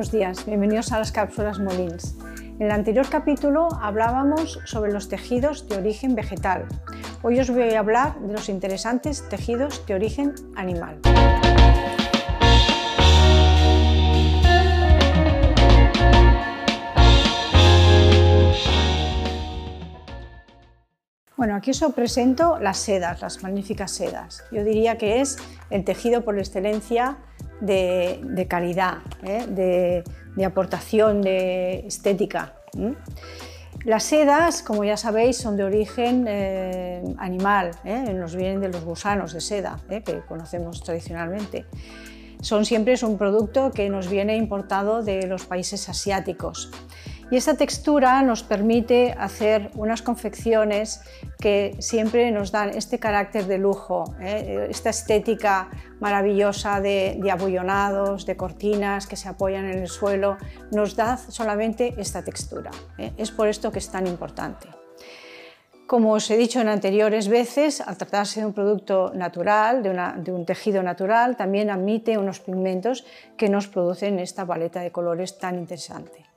buenos 0.00 0.12
días, 0.12 0.46
bienvenidos 0.46 0.92
a 0.92 0.98
las 0.98 1.12
cápsulas 1.12 1.58
Molins. 1.58 2.16
En 2.58 2.62
el 2.62 2.70
anterior 2.70 3.06
capítulo 3.10 3.68
hablábamos 3.82 4.58
sobre 4.64 4.92
los 4.92 5.10
tejidos 5.10 5.68
de 5.68 5.76
origen 5.76 6.14
vegetal. 6.14 6.64
Hoy 7.20 7.38
os 7.38 7.50
voy 7.50 7.74
a 7.74 7.78
hablar 7.78 8.18
de 8.18 8.32
los 8.32 8.48
interesantes 8.48 9.28
tejidos 9.28 9.84
de 9.86 9.94
origen 9.94 10.32
animal. 10.56 11.02
Bueno, 21.36 21.56
aquí 21.56 21.72
os 21.72 21.92
presento 21.94 22.58
las 22.58 22.78
sedas, 22.78 23.20
las 23.20 23.42
magníficas 23.42 23.90
sedas. 23.90 24.44
Yo 24.50 24.64
diría 24.64 24.96
que 24.96 25.20
es 25.20 25.36
el 25.68 25.84
tejido 25.84 26.24
por 26.24 26.38
excelencia 26.38 27.18
de, 27.60 28.46
calidad, 28.48 28.98
¿eh? 29.22 29.46
de, 29.46 30.44
aportación 30.44 31.20
de 31.22 31.86
estética. 31.86 32.54
Las 33.84 34.04
sedas, 34.04 34.62
como 34.62 34.84
ya 34.84 34.96
sabéis, 34.96 35.38
son 35.38 35.56
de 35.56 35.64
origen 35.64 36.26
eh, 36.28 37.02
animal, 37.18 37.70
¿eh? 37.84 38.12
nos 38.12 38.36
vienen 38.36 38.60
de 38.60 38.68
los 38.68 38.84
gusanos 38.84 39.32
de 39.32 39.40
seda, 39.40 39.78
que 39.88 40.20
conocemos 40.28 40.82
tradicionalmente. 40.82 41.66
Son 42.42 42.64
siempre 42.64 42.94
es 42.94 43.02
un 43.02 43.18
producto 43.18 43.70
que 43.70 43.90
nos 43.90 44.08
viene 44.08 44.36
importado 44.36 45.02
de 45.02 45.26
los 45.26 45.44
países 45.44 45.88
asiáticos. 45.88 46.70
Y 47.30 47.36
esta 47.36 47.54
textura 47.54 48.22
nos 48.22 48.42
permite 48.42 49.14
hacer 49.16 49.70
unas 49.76 50.02
confecciones 50.02 51.00
que 51.38 51.76
siempre 51.78 52.32
nos 52.32 52.50
dan 52.50 52.70
este 52.70 52.98
carácter 52.98 53.46
de 53.46 53.56
lujo, 53.56 54.16
¿eh? 54.20 54.66
esta 54.68 54.90
estética 54.90 55.70
maravillosa 56.00 56.80
de, 56.80 57.20
abullonados, 57.30 58.26
de 58.26 58.36
cortinas 58.36 59.06
que 59.06 59.14
se 59.14 59.28
apoyan 59.28 59.66
en 59.66 59.78
el 59.78 59.88
suelo, 59.88 60.38
nos 60.72 60.96
da 60.96 61.16
solamente 61.16 61.94
esta 61.98 62.24
textura. 62.24 62.72
¿eh? 62.98 63.12
Es 63.16 63.30
por 63.30 63.46
esto 63.46 63.70
que 63.70 63.78
es 63.78 63.88
tan 63.88 64.08
importante. 64.08 64.66
Como 65.86 66.12
os 66.12 66.30
he 66.30 66.36
dicho 66.36 66.60
en 66.60 66.68
anteriores 66.68 67.28
veces, 67.28 67.80
al 67.80 67.96
tratarse 67.96 68.40
de 68.40 68.46
un 68.46 68.52
producto 68.52 69.12
natural, 69.14 69.82
de, 69.82 70.32
un 70.32 70.46
tejido 70.46 70.82
natural, 70.82 71.36
también 71.36 71.68
admite 71.68 72.16
unos 72.16 72.38
pigmentos 72.38 73.04
que 73.36 73.48
nos 73.48 73.66
producen 73.66 74.20
esta 74.20 74.46
paleta 74.46 74.80
de 74.80 74.92
colores 74.92 75.38
tan 75.38 75.58
interesante. 75.58 76.29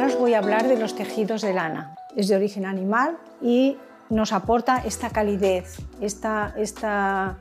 Ahora 0.00 0.14
os 0.14 0.18
voy 0.18 0.32
a 0.32 0.38
hablar 0.38 0.66
de 0.66 0.78
los 0.78 0.96
tejidos 0.96 1.42
de 1.42 1.52
lana. 1.52 1.94
Es 2.16 2.28
de 2.28 2.34
origen 2.34 2.64
animal 2.64 3.18
y 3.42 3.76
nos 4.08 4.32
aporta 4.32 4.78
esta 4.78 5.10
calidez, 5.10 5.76
esta, 6.00 6.54
esta, 6.56 7.36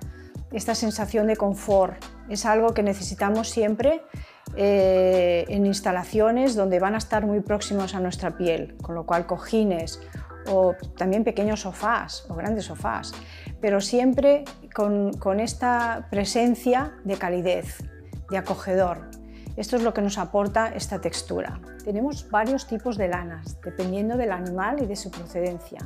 esta 0.51 0.75
sensación 0.75 1.27
de 1.27 1.37
confort. 1.37 2.03
Es 2.27 2.45
algo 2.45 2.73
que 2.73 2.83
necesitamos 2.83 3.49
siempre 3.49 4.01
eh, 4.57 5.45
en 5.47 5.65
instalaciones 5.67 6.53
donde 6.53 6.79
van 6.79 6.95
a 6.95 6.97
estar 6.97 7.25
muy 7.25 7.39
próximos 7.39 7.95
a 7.95 8.01
nuestra 8.01 8.35
piel, 8.35 8.75
con 8.81 8.93
lo 8.93 9.05
cual 9.05 9.25
cojines 9.25 10.01
o 10.51 10.75
también 10.97 11.23
pequeños 11.23 11.61
sofás 11.61 12.25
o 12.27 12.35
grandes 12.35 12.65
sofás, 12.65 13.13
pero 13.61 13.79
siempre 13.79 14.43
con, 14.75 15.13
con 15.13 15.39
esta 15.39 16.09
presencia 16.11 16.91
de 17.05 17.15
calidez, 17.15 17.77
de 18.29 18.37
acogedor. 18.37 19.18
Esto 19.59 19.75
es 19.75 19.83
lo 19.83 19.93
que 19.93 20.01
nos 20.01 20.17
aporta 20.17 20.69
esta 20.69 21.01
textura. 21.01 21.59
Tenemos 21.83 22.29
varios 22.29 22.65
tipos 22.65 22.95
de 22.95 23.09
lanas, 23.09 23.59
dependiendo 23.61 24.15
del 24.15 24.31
animal 24.31 24.81
y 24.81 24.85
de 24.85 24.95
su 24.95 25.11
procedencia. 25.11 25.79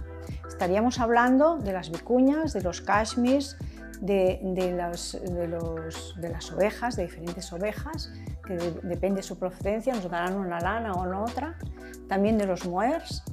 Estaríamos 0.47 0.99
hablando 0.99 1.57
de 1.57 1.73
las 1.73 1.89
vicuñas, 1.89 2.53
de 2.53 2.61
los 2.61 2.81
cashmeres, 2.81 3.57
de, 3.99 4.39
de, 4.43 4.73
las, 4.73 5.19
de, 5.23 6.29
las 6.29 6.51
ovejas, 6.51 6.95
de 6.97 7.05
diferentes 7.05 7.51
ovejas, 7.51 8.13
que 8.45 8.57
depende 8.83 9.21
de 9.21 9.23
su 9.23 9.39
procedencia, 9.39 9.95
nos 9.95 10.07
darán 10.07 10.35
una 10.35 10.59
lana 10.59 10.93
o 10.93 11.23
otra. 11.23 11.57
También 12.07 12.37
de 12.37 12.45
los 12.45 12.67
moers 12.67 13.23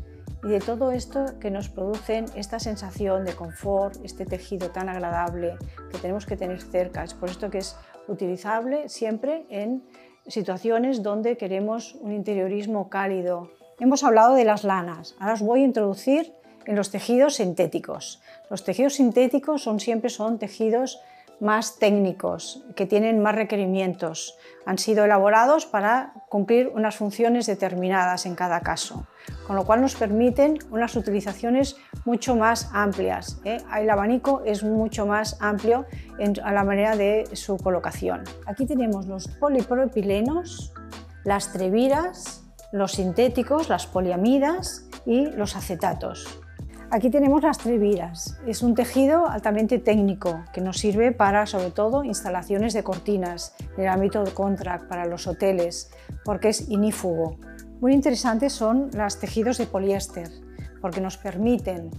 y 0.42 0.48
de 0.48 0.60
todo 0.60 0.90
esto 0.90 1.38
que 1.38 1.50
nos 1.50 1.68
producen 1.68 2.24
esta 2.34 2.58
sensación 2.58 3.26
de 3.26 3.34
confort, 3.34 4.02
este 4.04 4.24
tejido 4.24 4.70
tan 4.70 4.88
agradable 4.88 5.58
que 5.92 5.98
tenemos 5.98 6.24
que 6.24 6.38
tener 6.38 6.62
cerca. 6.62 7.04
Es 7.04 7.12
por 7.12 7.28
esto 7.28 7.50
que 7.50 7.58
es 7.58 7.76
utilizable 8.08 8.88
siempre 8.88 9.44
en 9.50 9.84
situaciones 10.26 11.02
donde 11.02 11.36
queremos 11.36 11.94
un 12.00 12.12
interiorismo 12.12 12.88
cálido. 12.88 13.50
Hemos 13.78 14.04
hablado 14.04 14.34
de 14.34 14.44
las 14.44 14.64
lanas, 14.64 15.14
ahora 15.18 15.34
os 15.34 15.42
voy 15.42 15.62
a 15.62 15.64
introducir 15.64 16.32
en 16.66 16.76
los 16.76 16.90
tejidos 16.90 17.36
sintéticos. 17.36 18.20
Los 18.50 18.64
tejidos 18.64 18.94
sintéticos 18.94 19.62
son, 19.62 19.80
siempre 19.80 20.10
son 20.10 20.38
tejidos 20.38 21.00
más 21.40 21.78
técnicos, 21.78 22.64
que 22.76 22.86
tienen 22.86 23.22
más 23.22 23.34
requerimientos. 23.34 24.36
Han 24.66 24.78
sido 24.78 25.04
elaborados 25.04 25.66
para 25.66 26.12
cumplir 26.28 26.68
unas 26.68 26.96
funciones 26.96 27.46
determinadas 27.46 28.26
en 28.26 28.34
cada 28.34 28.60
caso, 28.60 29.06
con 29.46 29.56
lo 29.56 29.64
cual 29.64 29.80
nos 29.80 29.94
permiten 29.94 30.58
unas 30.70 30.94
utilizaciones 30.96 31.76
mucho 32.04 32.36
más 32.36 32.70
amplias. 32.72 33.40
¿eh? 33.44 33.58
El 33.76 33.90
abanico 33.90 34.42
es 34.44 34.62
mucho 34.62 35.06
más 35.06 35.38
amplio 35.40 35.86
a 36.42 36.52
la 36.52 36.64
manera 36.64 36.96
de 36.96 37.28
su 37.32 37.56
colocación. 37.56 38.24
Aquí 38.46 38.66
tenemos 38.66 39.06
los 39.06 39.28
polipropilenos, 39.28 40.72
las 41.24 41.52
treviras, 41.52 42.44
los 42.72 42.92
sintéticos, 42.92 43.68
las 43.68 43.86
poliamidas 43.86 44.86
y 45.06 45.26
los 45.26 45.56
acetatos. 45.56 46.39
Aquí 46.92 47.08
tenemos 47.08 47.40
las 47.44 47.58
treviras. 47.58 48.40
Es 48.48 48.62
un 48.62 48.74
tejido 48.74 49.28
altamente 49.28 49.78
técnico 49.78 50.42
que 50.52 50.60
nos 50.60 50.78
sirve 50.78 51.12
para, 51.12 51.46
sobre 51.46 51.70
todo, 51.70 52.02
instalaciones 52.02 52.72
de 52.72 52.82
cortinas 52.82 53.54
en 53.76 53.84
el 53.84 53.88
ámbito 53.88 54.24
de 54.24 54.32
contract 54.32 54.88
para 54.88 55.06
los 55.06 55.28
hoteles, 55.28 55.92
porque 56.24 56.48
es 56.48 56.68
inífugo. 56.68 57.36
Muy 57.80 57.92
interesantes 57.92 58.52
son 58.52 58.90
los 58.92 59.20
tejidos 59.20 59.58
de 59.58 59.66
poliéster, 59.66 60.28
porque 60.80 61.00
nos 61.00 61.16
permiten 61.16 61.92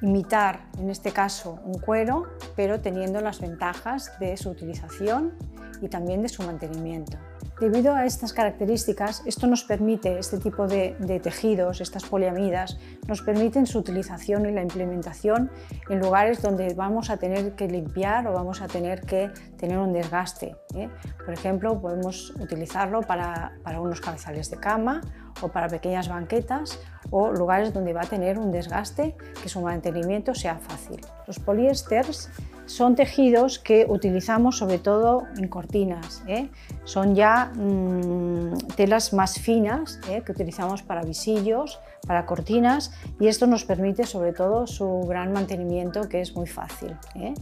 imitar, 0.00 0.66
en 0.78 0.90
este 0.90 1.12
caso, 1.12 1.60
un 1.64 1.78
cuero, 1.80 2.26
pero 2.56 2.80
teniendo 2.80 3.20
las 3.20 3.40
ventajas 3.40 4.12
de 4.20 4.36
su 4.36 4.50
utilización 4.50 5.34
y 5.80 5.88
también 5.88 6.22
de 6.22 6.28
su 6.28 6.42
mantenimiento. 6.42 7.18
Debido 7.60 7.92
a 7.92 8.06
estas 8.06 8.32
características, 8.32 9.24
esto 9.26 9.48
nos 9.48 9.64
permite, 9.64 10.16
este 10.16 10.38
tipo 10.38 10.68
de, 10.68 10.94
tejidos, 11.20 11.80
estas 11.80 12.04
poliamidas, 12.04 12.78
nos 13.08 13.20
permiten 13.22 13.66
su 13.66 13.78
utilización 13.80 14.46
y 14.46 14.52
la 14.52 14.62
implementación 14.62 15.50
en 15.88 15.98
lugares 15.98 16.40
donde 16.40 16.72
vamos 16.74 17.10
a 17.10 17.16
tener 17.16 17.56
que 17.56 17.66
limpiar 17.66 18.28
o 18.28 18.32
vamos 18.32 18.62
a 18.62 18.68
tener 18.68 19.00
que 19.00 19.32
tener 19.56 19.76
un 19.78 19.92
desgaste. 19.92 20.54
¿eh? 20.76 20.88
Por 21.24 21.34
ejemplo, 21.34 21.80
podemos 21.80 22.30
utilizarlo 22.38 23.00
para, 23.00 23.58
para 23.64 23.80
unos 23.80 24.00
cabezales 24.00 24.50
de 24.50 24.58
cama 24.58 25.00
o 25.42 25.48
para 25.48 25.66
pequeñas 25.66 26.08
banquetas 26.08 26.78
o 27.10 27.30
lugares 27.30 27.72
donde 27.72 27.92
va 27.92 28.02
a 28.02 28.06
tener 28.06 28.38
un 28.38 28.50
desgaste 28.50 29.16
que 29.42 29.48
su 29.48 29.60
mantenimiento 29.60 30.34
sea 30.34 30.58
fácil. 30.58 31.00
Los 31.26 31.38
poliésters 31.38 32.30
son 32.66 32.94
tejidos 32.94 33.58
que 33.58 33.86
utilizamos 33.88 34.58
sobre 34.58 34.78
todo 34.78 35.24
en 35.36 35.48
cortinas. 35.48 36.22
¿eh? 36.28 36.48
Son 36.84 37.14
ya 37.14 37.50
mm, 37.54 38.58
telas 38.76 39.12
más 39.12 39.38
finas 39.38 40.00
¿eh? 40.08 40.22
que 40.24 40.32
utilizamos 40.32 40.82
para 40.82 41.02
visillos, 41.02 41.80
para 42.06 42.26
cortinas 42.26 42.92
y 43.18 43.28
esto 43.28 43.46
nos 43.46 43.64
permite 43.64 44.04
sobre 44.04 44.32
todo 44.32 44.66
su 44.66 45.06
gran 45.08 45.32
mantenimiento 45.32 46.08
que 46.08 46.20
es 46.20 46.36
muy 46.36 46.46
fácil. 46.46 46.94
¿eh? 47.14 47.34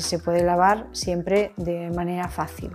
se 0.00 0.18
puede 0.18 0.44
lavar 0.44 0.86
siempre 0.92 1.52
de 1.56 1.90
manera 1.90 2.28
fácil. 2.28 2.70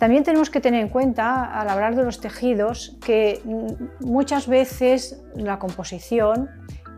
También 0.00 0.24
tenemos 0.24 0.48
que 0.48 0.62
tener 0.62 0.80
en 0.80 0.88
cuenta, 0.88 1.44
al 1.44 1.68
hablar 1.68 1.94
de 1.94 2.02
los 2.02 2.20
tejidos, 2.20 2.96
que 3.04 3.42
muchas 4.00 4.48
veces 4.48 5.22
la 5.34 5.58
composición 5.58 6.48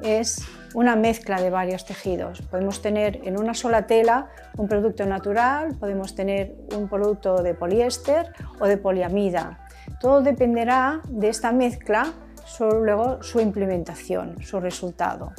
es 0.04 0.46
una 0.72 0.94
mezcla 0.94 1.42
de 1.42 1.50
varios 1.50 1.84
tejidos. 1.84 2.42
Podemos 2.42 2.80
tener 2.80 3.18
en 3.24 3.40
una 3.40 3.54
sola 3.54 3.88
tela 3.88 4.28
un 4.56 4.68
producto 4.68 5.04
natural, 5.04 5.74
podemos 5.80 6.14
tener 6.14 6.54
un 6.76 6.88
producto 6.88 7.42
de 7.42 7.54
poliéster 7.54 8.32
o 8.60 8.66
de 8.66 8.76
poliamida. 8.76 9.66
Todo 10.00 10.22
dependerá 10.22 11.00
de 11.08 11.28
esta 11.28 11.50
mezcla, 11.50 12.12
luego 12.60 13.20
su 13.20 13.40
implementación, 13.40 14.40
su 14.44 14.60
resultado. 14.60 15.32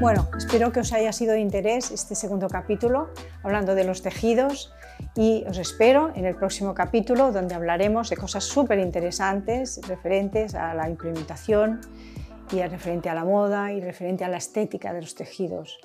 Bueno, 0.00 0.28
espero 0.36 0.72
que 0.72 0.80
os 0.80 0.92
haya 0.92 1.12
sido 1.12 1.34
de 1.34 1.40
interés 1.40 1.92
este 1.92 2.16
segundo 2.16 2.48
capítulo 2.48 3.10
hablando 3.44 3.76
de 3.76 3.84
los 3.84 4.02
tejidos 4.02 4.72
y 5.14 5.44
os 5.46 5.56
espero 5.56 6.10
en 6.16 6.24
el 6.24 6.34
próximo 6.34 6.74
capítulo 6.74 7.30
donde 7.30 7.54
hablaremos 7.54 8.10
de 8.10 8.16
cosas 8.16 8.42
súper 8.42 8.80
interesantes 8.80 9.80
referentes 9.86 10.56
a 10.56 10.74
la 10.74 10.88
implementación 10.88 11.80
y 12.50 12.60
referente 12.62 13.08
a 13.08 13.14
la 13.14 13.24
moda 13.24 13.72
y 13.72 13.80
referente 13.80 14.24
a 14.24 14.28
la 14.28 14.38
estética 14.38 14.92
de 14.92 15.00
los 15.00 15.14
tejidos. 15.14 15.78